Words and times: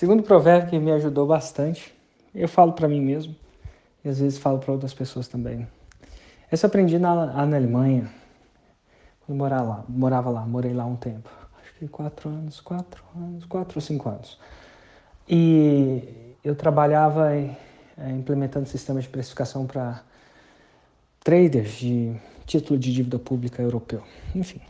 Segundo 0.00 0.22
provérbio 0.22 0.70
que 0.70 0.78
me 0.78 0.90
ajudou 0.92 1.26
bastante, 1.26 1.94
eu 2.34 2.48
falo 2.48 2.72
para 2.72 2.88
mim 2.88 3.02
mesmo 3.02 3.36
e 4.02 4.08
às 4.08 4.18
vezes 4.18 4.38
falo 4.38 4.58
para 4.58 4.72
outras 4.72 4.94
pessoas 4.94 5.28
também. 5.28 5.68
Essa 6.50 6.64
eu 6.64 6.68
aprendi 6.68 6.98
na, 6.98 7.26
na 7.44 7.56
Alemanha, 7.58 8.10
quando 9.20 9.36
morava 9.36 9.68
lá, 9.68 9.84
morava 9.86 10.30
lá, 10.30 10.46
morei 10.46 10.72
lá 10.72 10.86
um 10.86 10.96
tempo, 10.96 11.28
acho 11.60 11.74
que 11.74 11.86
quatro 11.86 12.30
anos, 12.30 12.62
quatro 12.62 13.04
anos, 13.14 13.44
quatro 13.44 13.76
ou 13.76 13.82
cinco 13.82 14.08
anos. 14.08 14.38
E 15.28 16.34
eu 16.42 16.56
trabalhava 16.56 17.34
é, 17.34 17.54
implementando 18.10 18.66
sistemas 18.66 19.04
de 19.04 19.10
precificação 19.10 19.66
para 19.66 20.02
traders 21.22 21.72
de 21.72 22.16
título 22.46 22.78
de 22.78 22.90
dívida 22.90 23.18
pública 23.18 23.60
europeu. 23.60 24.02
Enfim, 24.34 24.62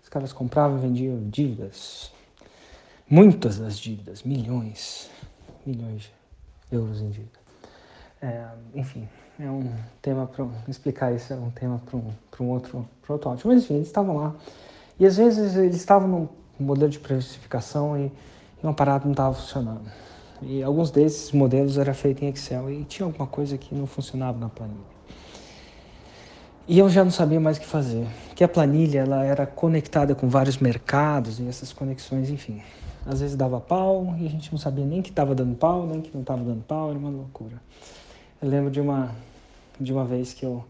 os 0.00 0.08
caras 0.08 0.32
compravam 0.32 0.78
e 0.78 0.80
vendiam 0.80 1.28
dívidas, 1.28 2.14
muitas 3.08 3.58
das 3.58 3.78
dívidas, 3.78 4.22
milhões, 4.22 5.10
milhões 5.64 6.10
de 6.70 6.76
euros 6.76 7.00
em 7.00 7.10
dívida. 7.10 7.38
É, 8.20 8.46
enfim, 8.74 9.08
é 9.38 9.50
um 9.50 9.70
tema 10.00 10.26
para 10.26 10.46
explicar 10.68 11.14
isso, 11.14 11.32
é 11.32 11.36
um 11.36 11.50
tema 11.50 11.80
para 11.84 11.96
um, 11.96 12.12
um 12.40 12.50
outro 12.50 12.88
protótipo. 13.02 13.48
Mas 13.48 13.64
enfim, 13.64 13.74
eles 13.74 13.88
estavam 13.88 14.16
lá 14.16 14.34
e 14.98 15.04
às 15.04 15.16
vezes 15.16 15.56
eles 15.56 15.76
estavam 15.76 16.08
num 16.08 16.28
modelo 16.58 16.90
de 16.90 16.98
precificação 16.98 17.98
e, 17.98 18.06
e 18.06 18.12
uma 18.62 18.72
parada 18.72 19.04
não 19.04 19.12
estava 19.12 19.34
funcionando. 19.34 19.90
E 20.40 20.62
alguns 20.62 20.90
desses 20.90 21.32
modelos 21.32 21.78
eram 21.78 21.94
feitos 21.94 22.22
em 22.22 22.28
Excel 22.28 22.70
e 22.70 22.84
tinha 22.84 23.06
alguma 23.06 23.26
coisa 23.26 23.56
que 23.58 23.74
não 23.74 23.86
funcionava 23.86 24.38
na 24.38 24.48
planilha. 24.48 24.94
E 26.66 26.78
eu 26.78 26.88
já 26.88 27.04
não 27.04 27.10
sabia 27.10 27.38
mais 27.38 27.58
o 27.58 27.60
que 27.60 27.66
fazer, 27.66 28.06
que 28.34 28.42
a 28.42 28.48
planilha 28.48 29.00
ela 29.00 29.22
era 29.24 29.46
conectada 29.46 30.14
com 30.14 30.28
vários 30.28 30.56
mercados 30.56 31.38
e 31.38 31.46
essas 31.46 31.72
conexões, 31.72 32.30
enfim. 32.30 32.62
Às 33.06 33.20
vezes 33.20 33.36
dava 33.36 33.60
pau 33.60 34.14
e 34.18 34.26
a 34.26 34.30
gente 34.30 34.50
não 34.50 34.58
sabia 34.58 34.84
nem 34.84 35.02
que 35.02 35.10
estava 35.10 35.34
dando 35.34 35.54
pau, 35.54 35.86
nem 35.86 36.00
que 36.00 36.10
não 36.14 36.22
estava 36.22 36.42
dando 36.42 36.62
pau, 36.64 36.90
era 36.90 36.98
uma 36.98 37.10
loucura. 37.10 37.60
Eu 38.40 38.48
lembro 38.48 38.70
de 38.70 38.80
uma, 38.80 39.14
de 39.78 39.92
uma 39.92 40.04
vez 40.04 40.32
que 40.32 40.44
eu, 40.44 40.64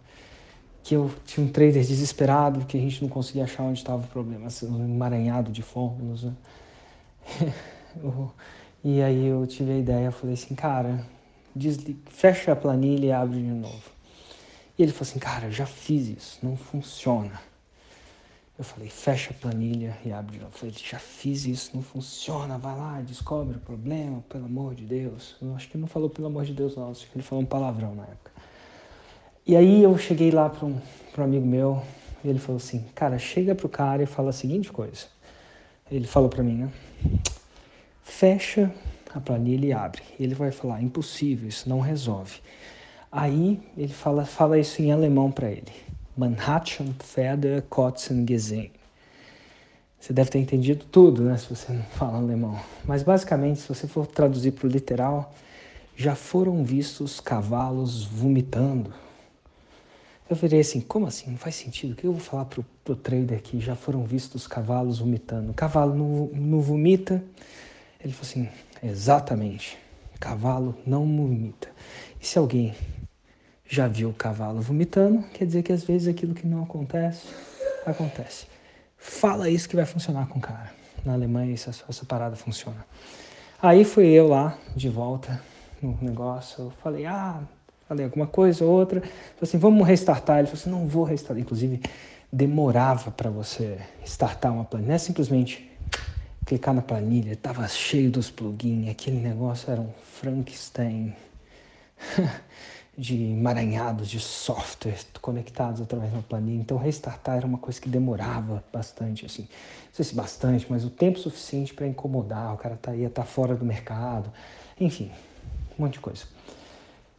que 0.83 0.95
eu 0.95 1.11
tinha 1.25 1.47
um 1.47 1.51
trader 1.51 1.85
desesperado, 1.85 2.65
que 2.67 2.77
a 2.77 2.81
gente 2.81 3.03
não 3.03 3.09
conseguia 3.09 3.45
achar 3.45 3.63
onde 3.63 3.79
estava 3.79 4.03
o 4.03 4.07
problema, 4.09 4.49
assim, 4.49 4.69
um 4.69 4.85
emaranhado 4.85 5.53
de 5.53 5.63
fórmulas. 5.63 6.25
Né? 6.25 6.35
e 8.83 9.01
aí 9.01 9.27
eu 9.27 9.47
tive 9.47 9.73
a 9.73 9.79
ideia, 9.79 10.11
falei 10.11 10.35
assim, 10.35 10.55
cara, 10.55 11.07
desliga, 11.55 12.01
fecha 12.07 12.53
a 12.53 12.57
planilha 12.57 13.07
e 13.07 13.13
abre 13.13 13.41
de 13.41 13.51
novo. 13.51 13.95
E 14.77 14.83
ele 14.83 14.91
falou 14.91 15.09
assim, 15.09 15.21
cara, 15.21 15.51
já 15.53 15.67
fiz 15.67 16.09
isso, 16.09 16.39
não 16.43 16.57
funciona. 16.57 17.41
Eu 18.57 18.65
falei, 18.65 18.89
fecha 18.89 19.31
a 19.31 19.35
planilha 19.35 19.99
e 20.05 20.13
abre 20.13 20.35
de 20.35 20.39
novo. 20.39 20.55
Eu 20.55 20.59
falei, 20.59 20.75
já 20.77 20.99
fiz 20.99 21.45
isso, 21.45 21.73
não 21.75 21.83
funciona, 21.83 22.57
vai 22.57 22.77
lá, 22.77 23.01
descobre 23.01 23.57
o 23.57 23.61
problema, 23.61 24.23
pelo 24.29 24.45
amor 24.45 24.77
de 24.77 24.85
Deus. 24.85 25.37
Eu 25.43 25.55
acho 25.57 25.69
que 25.69 25.77
ele 25.77 25.83
não 25.83 25.89
falou 25.89 26.09
pelo 26.09 26.29
amor 26.29 26.45
de 26.45 26.53
Deus, 26.53 26.77
não, 26.77 26.91
acho 26.91 27.11
que 27.11 27.17
ele 27.17 27.25
falou 27.25 27.43
um 27.43 27.47
palavrão 27.47 27.97
na 27.97 28.05
época. 28.05 28.31
E 29.45 29.57
aí 29.57 29.83
eu 29.83 29.99
cheguei 29.99 30.31
lá 30.31 30.49
para 30.49 30.67
um, 30.67 30.81
um 31.19 31.23
amigo 31.23 31.45
meu 31.45 31.83
e 32.25 32.29
ele 32.29 32.39
falou 32.39 32.59
assim, 32.59 32.85
cara, 32.95 33.19
chega 33.19 33.55
pro 33.55 33.69
cara 33.69 34.05
e 34.05 34.07
fala 34.07 34.31
a 34.31 34.33
seguinte 34.33 34.73
coisa. 34.73 35.07
Ele 35.91 36.07
falou 36.07 36.29
para 36.29 36.43
mim, 36.43 36.55
né? 36.55 36.73
Fecha 38.03 38.73
a 39.13 39.21
planilha 39.21 39.67
e 39.67 39.73
abre. 39.73 40.03
Ele 40.19 40.35
vai 40.35 40.53
falar, 40.53 40.81
impossível, 40.81 41.49
isso 41.49 41.69
não 41.69 41.81
resolve. 41.81 42.39
Aí 43.11 43.61
ele 43.77 43.93
fala, 43.93 44.25
fala 44.25 44.59
isso 44.59 44.81
em 44.81 44.93
alemão 44.93 45.31
para 45.31 45.51
ele. 45.51 45.73
Manhattan 46.17 46.95
Feder 47.01 47.63
Kotzen 47.63 48.25
gesehen. 48.27 48.71
Você 49.99 50.13
deve 50.13 50.31
ter 50.31 50.39
entendido 50.39 50.85
tudo, 50.85 51.23
né, 51.23 51.37
se 51.37 51.49
você 51.49 51.73
não 51.73 51.83
fala 51.83 52.19
alemão. 52.19 52.61
Mas 52.85 53.03
basicamente, 53.03 53.61
se 53.61 53.69
você 53.69 53.87
for 53.87 54.07
traduzir 54.07 54.53
para 54.53 54.67
o 54.67 54.71
literal, 54.71 55.33
já 55.97 56.15
foram 56.15 56.63
vistos 56.63 57.21
cavalos 57.21 58.05
vomitando. 58.05 58.93
Eu 60.29 60.37
virei 60.37 60.61
assim, 60.61 60.81
como 60.81 61.07
assim? 61.07 61.31
Não 61.31 61.39
faz 61.39 61.55
sentido. 61.55 61.93
O 61.93 61.97
que 61.97 62.07
eu 62.07 62.13
vou 62.13 62.21
falar 62.21 62.45
pro, 62.45 62.65
pro 62.85 62.95
trader 62.95 63.43
que 63.43 63.61
já 63.61 63.75
foram 63.75 64.05
vistos 64.05 64.47
cavalos 64.47 64.99
vomitando? 64.99 65.51
O 65.51 65.55
cavalo 65.55 65.95
não, 65.95 66.27
não 66.33 66.61
vomita? 66.61 67.23
Ele 67.99 68.13
falou 68.13 68.31
assim, 68.31 68.49
exatamente. 68.83 69.79
Cavalo 70.21 70.77
não 70.87 71.05
vomita. 71.05 71.69
E 72.21 72.27
se 72.27 72.39
alguém 72.39 72.75
já 73.75 73.89
viu 73.89 74.11
o 74.11 74.15
cavalo 74.15 74.61
vomitando, 74.61 75.25
quer 75.35 75.45
dizer 75.45 75.63
que 75.65 75.73
às 75.73 75.83
vezes 75.83 76.07
aquilo 76.07 76.33
que 76.33 76.47
não 76.47 76.63
acontece, 76.63 77.27
acontece. 77.85 78.47
Fala 78.97 79.51
isso 79.51 79.69
que 79.69 79.75
vai 79.75 79.85
funcionar 79.85 80.29
com 80.29 80.39
o 80.39 80.43
cara. 80.43 80.73
Na 81.05 81.13
Alemanha 81.13 81.53
essa, 81.53 81.71
essa 81.71 82.05
parada 82.07 82.37
funciona. 82.37 82.87
Aí 83.61 83.85
fui 83.85 84.07
eu 84.07 84.29
lá, 84.29 84.57
de 84.77 84.89
volta 84.89 85.43
no 85.83 85.99
negócio, 86.01 86.67
eu 86.67 86.71
falei, 86.83 87.05
ah, 87.05 87.41
falei 87.89 88.05
alguma 88.05 88.29
coisa 88.29 88.65
ou 88.65 88.71
outra, 88.71 89.01
falei 89.01 89.13
assim, 89.43 89.59
vamos 89.59 89.87
restartar. 89.87 90.39
Ele 90.39 90.47
falou 90.47 90.61
assim, 90.61 90.71
não 90.71 90.87
vou 90.87 91.03
restartar. 91.03 91.43
Inclusive, 91.43 91.83
demorava 92.33 93.11
para 93.11 93.29
você 93.29 93.79
startar 94.05 94.53
uma 94.53 94.65
planilha, 94.65 94.89
não 94.89 94.95
é 94.95 94.99
simplesmente 94.99 95.69
clicar 96.47 96.75
na 96.75 96.83
planilha, 96.83 97.33
estava 97.33 97.67
cheio 97.67 98.11
dos 98.11 98.31
plugins, 98.31 98.89
aquele 98.89 99.19
negócio 99.19 99.71
era 99.71 99.81
um 99.81 99.91
Frankenstein. 100.21 101.15
de 102.97 103.33
emaranhados 103.33 104.09
de 104.09 104.21
software 104.21 104.99
conectados 105.21 105.81
através 105.81 106.11
de 106.11 106.17
uma 106.17 106.23
planilha. 106.23 106.61
Então, 106.61 106.79
restartar 106.79 107.37
era 107.37 107.47
uma 107.47 107.59
coisa 107.59 107.81
que 107.81 107.89
demorava 107.89 108.63
bastante, 108.73 109.27
assim. 109.27 109.43
Não 109.43 109.93
sei 109.93 110.05
se 110.05 110.15
bastante, 110.15 110.67
mas 110.69 110.85
o 110.85 110.91
tempo 110.91 111.19
suficiente 111.19 111.75
para 111.75 111.87
incomodar. 111.87 112.55
O 112.55 112.57
cara 112.57 112.77
tá, 112.77 112.95
ia 112.95 113.09
estar 113.09 113.23
tá 113.23 113.29
fora 113.29 113.55
do 113.55 113.65
mercado. 113.65 114.31
Enfim, 114.79 115.11
um 115.79 115.83
monte 115.83 115.95
de 115.95 116.01
coisa. 116.01 116.25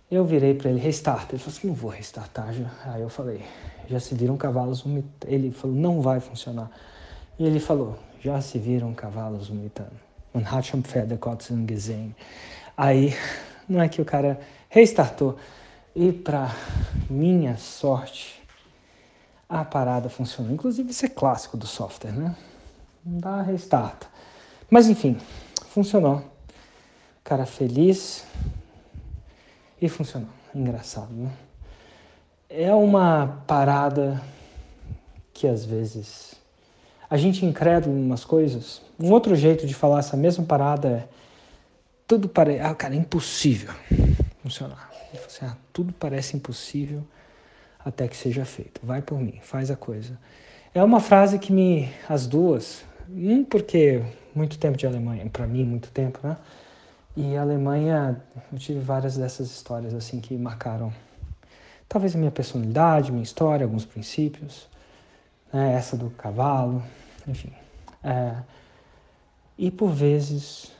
Eu 0.09 0.23
virei 0.23 0.53
para 0.53 0.69
ele, 0.69 0.79
restart. 0.79 1.29
Ele 1.29 1.39
falou 1.39 1.57
assim, 1.57 1.67
não 1.67 1.75
vou 1.75 1.91
restartar. 1.91 2.53
Já. 2.53 2.69
Aí 2.85 3.01
eu 3.01 3.09
falei, 3.09 3.41
já 3.89 3.99
se 3.99 4.15
viram 4.15 4.37
cavalos 4.37 4.81
vomitando. 4.81 5.33
Ele 5.33 5.51
falou, 5.51 5.75
não 5.75 6.01
vai 6.01 6.19
funcionar. 6.19 6.69
E 7.37 7.45
ele 7.45 7.59
falou, 7.59 7.97
já 8.21 8.39
se 8.39 8.57
viram 8.57 8.93
cavalos 8.93 9.49
vomitando. 9.49 10.05
Man 10.33 10.43
hat 10.43 10.67
schon 10.67 10.81
Pferde 10.81 11.17
gesehen. 11.67 12.15
Aí, 12.77 13.15
não 13.67 13.81
é 13.81 13.87
que 13.87 14.01
o 14.01 14.05
cara 14.05 14.39
restartou. 14.69 15.37
E 15.95 16.11
para 16.11 16.53
minha 17.09 17.55
sorte, 17.55 18.43
a 19.47 19.63
parada 19.63 20.09
funcionou. 20.09 20.51
Inclusive, 20.51 20.91
isso 20.91 21.05
é 21.05 21.09
clássico 21.09 21.55
do 21.55 21.65
software, 21.65 22.11
né? 22.11 22.35
Não 23.05 23.17
dá 23.17 23.41
restart. 23.41 24.03
Mas 24.69 24.89
enfim, 24.89 25.17
funcionou. 25.69 26.21
Cara 27.23 27.45
feliz 27.45 28.25
e 29.81 29.87
funcionou. 29.87 30.27
Engraçado, 30.53 31.13
né? 31.13 31.31
É 32.49 32.73
uma 32.73 33.41
parada 33.47 34.21
que 35.33 35.47
às 35.47 35.63
vezes 35.63 36.35
a 37.09 37.15
gente 37.15 37.45
incrédulo 37.45 37.97
em 37.97 38.05
umas 38.05 38.25
coisas. 38.25 38.81
Um 38.99 39.11
outro 39.11 39.33
jeito 39.33 39.65
de 39.65 39.73
falar 39.73 39.99
essa 39.99 40.17
mesma 40.17 40.43
parada 40.43 40.89
é 40.89 41.07
tudo 42.05 42.27
parece. 42.27 42.59
Ah, 42.59 42.75
cara, 42.75 42.95
é 42.95 42.97
impossível 42.97 43.73
funcionar. 44.45 44.91
Ele 45.09 45.17
falou 45.17 45.27
assim: 45.27 45.45
ah, 45.45 45.57
tudo 45.73 45.91
parece 45.93 46.37
impossível 46.37 47.03
até 47.83 48.07
que 48.07 48.15
seja 48.15 48.45
feito. 48.45 48.79
Vai 48.83 49.01
por 49.01 49.19
mim, 49.19 49.39
faz 49.41 49.71
a 49.71 49.75
coisa. 49.75 50.17
É 50.73 50.83
uma 50.83 50.99
frase 50.99 51.39
que 51.39 51.51
me. 51.51 51.89
As 52.07 52.27
duas. 52.27 52.83
Um, 53.09 53.43
porque 53.43 54.03
muito 54.33 54.57
tempo 54.57 54.77
de 54.77 54.85
Alemanha, 54.85 55.27
para 55.29 55.47
mim, 55.47 55.63
muito 55.63 55.89
tempo, 55.89 56.19
né? 56.23 56.37
E 57.15 57.35
a 57.37 57.41
Alemanha, 57.41 58.21
eu 58.51 58.59
tive 58.59 58.79
várias 58.79 59.15
dessas 59.15 59.49
histórias 59.49 59.93
assim 59.93 60.19
que 60.19 60.35
marcaram 60.35 60.93
talvez 61.87 62.15
a 62.15 62.17
minha 62.17 62.31
personalidade, 62.31 63.11
minha 63.11 63.23
história, 63.23 63.63
alguns 63.63 63.85
princípios, 63.85 64.67
né? 65.53 65.73
essa 65.73 65.95
do 65.95 66.09
cavalo, 66.09 66.83
enfim. 67.25 67.53
É, 68.03 68.35
e 69.57 69.71
por 69.71 69.91
vezes, 69.91 70.71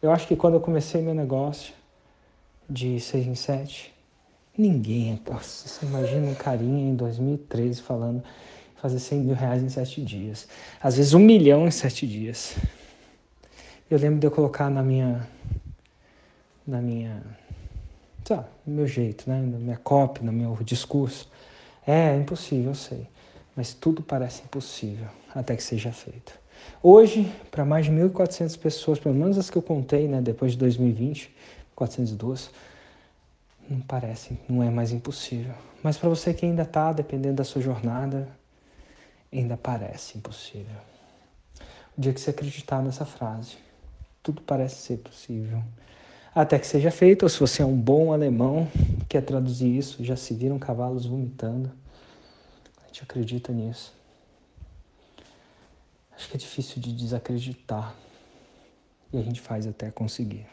eu 0.00 0.10
acho 0.10 0.26
que 0.26 0.36
quando 0.36 0.54
eu 0.54 0.60
comecei 0.60 1.02
meu 1.02 1.14
negócio, 1.14 1.74
de 2.72 2.98
6 2.98 3.26
em 3.26 3.34
7. 3.34 3.92
Ninguém, 4.56 5.20
nossa, 5.28 5.68
você 5.68 5.86
imagina 5.86 6.26
um 6.26 6.34
carinha 6.34 6.90
em 6.90 6.94
2013 6.94 7.82
falando 7.82 8.22
fazer 8.76 8.98
100 8.98 9.20
mil 9.20 9.34
reais 9.34 9.62
em 9.62 9.68
7 9.68 10.02
dias. 10.02 10.48
Às 10.82 10.96
vezes 10.96 11.14
um 11.14 11.20
milhão 11.20 11.66
em 11.66 11.70
7 11.70 12.06
dias. 12.06 12.56
Eu 13.90 13.98
lembro 13.98 14.18
de 14.18 14.26
eu 14.26 14.30
colocar 14.30 14.70
na 14.70 14.82
minha, 14.82 15.26
na 16.66 16.80
minha, 16.80 17.22
tá, 18.24 18.44
no 18.66 18.74
meu 18.74 18.86
jeito, 18.86 19.28
né, 19.28 19.40
na 19.40 19.58
minha 19.58 19.76
copy, 19.76 20.24
no 20.24 20.32
meu 20.32 20.56
discurso. 20.62 21.30
É, 21.86 22.14
é 22.14 22.16
impossível, 22.16 22.70
eu 22.70 22.74
sei. 22.74 23.06
Mas 23.54 23.74
tudo 23.74 24.02
parece 24.02 24.42
impossível 24.42 25.08
até 25.34 25.54
que 25.54 25.62
seja 25.62 25.92
feito. 25.92 26.40
Hoje, 26.82 27.30
para 27.50 27.64
mais 27.64 27.86
de 27.86 27.92
1.400 27.92 28.58
pessoas, 28.58 28.98
pelo 28.98 29.14
menos 29.14 29.36
as 29.36 29.50
que 29.50 29.58
eu 29.58 29.62
contei, 29.62 30.08
né, 30.08 30.20
depois 30.20 30.52
de 30.52 30.58
2020, 30.58 31.30
402, 31.74 32.50
não 33.68 33.80
parece, 33.80 34.38
não 34.48 34.62
é 34.62 34.70
mais 34.70 34.92
impossível. 34.92 35.54
Mas 35.82 35.96
para 35.96 36.08
você 36.08 36.32
que 36.32 36.46
ainda 36.46 36.62
está 36.62 36.92
dependendo 36.92 37.36
da 37.36 37.44
sua 37.44 37.62
jornada, 37.62 38.28
ainda 39.32 39.56
parece 39.56 40.18
impossível. 40.18 40.76
O 41.96 42.00
dia 42.00 42.12
que 42.12 42.20
você 42.20 42.30
acreditar 42.30 42.82
nessa 42.82 43.04
frase, 43.04 43.56
tudo 44.22 44.40
parece 44.42 44.76
ser 44.76 44.98
possível. 44.98 45.62
Até 46.34 46.58
que 46.58 46.66
seja 46.66 46.90
feito, 46.90 47.24
ou 47.24 47.28
se 47.28 47.38
você 47.38 47.62
é 47.62 47.66
um 47.66 47.76
bom 47.76 48.12
alemão, 48.12 48.66
quer 49.08 49.22
traduzir 49.22 49.76
isso, 49.76 50.02
já 50.02 50.16
se 50.16 50.32
viram 50.32 50.58
cavalos 50.58 51.04
vomitando. 51.04 51.70
A 52.82 52.86
gente 52.86 53.02
acredita 53.02 53.52
nisso. 53.52 53.92
Acho 56.16 56.28
que 56.28 56.36
é 56.36 56.38
difícil 56.38 56.80
de 56.80 56.92
desacreditar. 56.92 57.94
E 59.12 59.18
a 59.18 59.22
gente 59.22 59.40
faz 59.40 59.66
até 59.66 59.90
conseguir. 59.90 60.46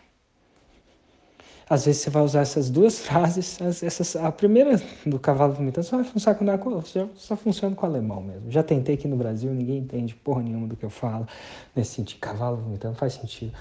Às 1.69 1.85
vezes 1.85 2.01
você 2.01 2.09
vai 2.09 2.23
usar 2.23 2.41
essas 2.41 2.69
duas 2.69 2.97
frases, 3.05 3.59
essas, 3.83 4.15
a 4.15 4.31
primeira 4.31 4.81
do 5.05 5.19
cavalo 5.19 5.53
vomitando 5.53 5.85
só 5.85 5.97
vai 5.97 6.05
funcionar 6.05 6.57
com, 6.57 6.81
só 7.15 7.35
funciona 7.35 7.75
com 7.75 7.85
alemão 7.85 8.21
mesmo. 8.21 8.49
Já 8.49 8.63
tentei 8.63 8.95
aqui 8.95 9.07
no 9.07 9.15
Brasil, 9.15 9.53
ninguém 9.53 9.77
entende 9.77 10.15
porra 10.15 10.41
nenhuma 10.41 10.67
do 10.67 10.75
que 10.75 10.83
eu 10.83 10.89
falo 10.89 11.27
nesse 11.75 11.91
sentido. 11.91 12.19
Cavalo 12.19 12.57
vomitando 12.57 12.95
faz 12.95 13.13
sentido. 13.13 13.53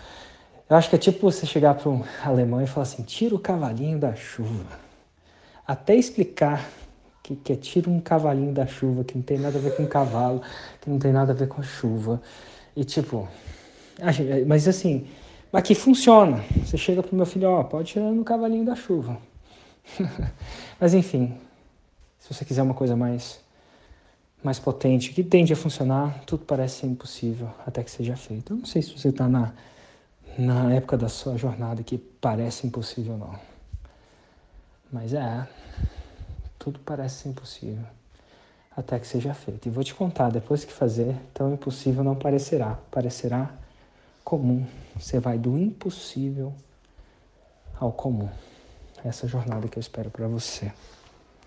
Eu 0.70 0.76
acho 0.76 0.88
que 0.88 0.96
é 0.96 0.98
tipo 0.98 1.20
você 1.20 1.46
chegar 1.46 1.74
para 1.74 1.88
um 1.90 2.02
alemão 2.24 2.62
e 2.62 2.66
falar 2.66 2.84
assim: 2.84 3.02
tira 3.02 3.34
o 3.34 3.38
cavalinho 3.38 3.98
da 3.98 4.14
chuva. 4.14 4.88
Até 5.66 5.94
explicar 5.94 6.66
que, 7.22 7.36
que 7.36 7.52
é 7.52 7.56
tira 7.56 7.90
um 7.90 8.00
cavalinho 8.00 8.52
da 8.52 8.66
chuva, 8.66 9.04
que 9.04 9.14
não 9.14 9.22
tem 9.22 9.38
nada 9.38 9.58
a 9.58 9.60
ver 9.60 9.76
com 9.76 9.86
cavalo, 9.86 10.40
que 10.80 10.88
não 10.88 10.98
tem 10.98 11.12
nada 11.12 11.32
a 11.32 11.34
ver 11.34 11.48
com 11.48 11.62
chuva. 11.62 12.22
E 12.74 12.84
tipo, 12.84 13.28
mas 14.46 14.68
assim, 14.68 15.06
mas 15.52 15.62
que 15.62 15.74
funciona. 15.74 16.44
Você 16.64 16.76
chega 16.76 17.02
pro 17.02 17.16
meu 17.16 17.26
filho, 17.26 17.48
ó, 17.50 17.62
pode 17.64 17.92
tirar 17.92 18.10
no 18.10 18.24
cavalinho 18.24 18.64
da 18.64 18.74
chuva. 18.74 19.18
Mas 20.78 20.92
enfim, 20.92 21.34
se 22.18 22.32
você 22.32 22.44
quiser 22.44 22.62
uma 22.62 22.74
coisa 22.74 22.94
mais 22.94 23.40
mais 24.42 24.58
potente, 24.58 25.12
que 25.12 25.24
tende 25.24 25.52
a 25.52 25.56
funcionar, 25.56 26.22
tudo 26.24 26.44
parece 26.44 26.80
ser 26.80 26.86
impossível 26.86 27.50
até 27.66 27.82
que 27.82 27.90
seja 27.90 28.16
feito. 28.16 28.52
Eu 28.52 28.58
não 28.58 28.64
sei 28.64 28.82
se 28.82 28.96
você 28.96 29.08
está 29.08 29.28
na, 29.28 29.52
na 30.38 30.72
época 30.72 30.96
da 30.96 31.08
sua 31.08 31.36
jornada 31.36 31.82
que 31.82 31.98
parece 31.98 32.64
impossível 32.64 33.14
ou 33.14 33.18
não. 33.18 33.34
Mas 34.92 35.12
é, 35.12 35.46
tudo 36.56 36.78
parece 36.78 37.22
ser 37.22 37.28
impossível 37.30 37.84
até 38.76 38.96
que 39.00 39.08
seja 39.08 39.34
feito. 39.34 39.66
E 39.66 39.70
vou 39.70 39.82
te 39.82 39.92
contar, 39.92 40.30
depois 40.30 40.64
que 40.64 40.72
fazer, 40.72 41.16
tão 41.34 41.52
impossível 41.52 42.04
não 42.04 42.14
parecerá. 42.14 42.78
Parecerá 42.92 43.50
comum. 44.28 44.66
Você 44.94 45.18
vai 45.18 45.38
do 45.38 45.56
impossível 45.56 46.52
ao 47.80 47.90
comum. 47.90 48.28
Essa 49.02 49.26
jornada 49.26 49.66
que 49.68 49.78
eu 49.78 49.80
espero 49.80 50.10
para 50.10 50.28
você. 50.28 50.70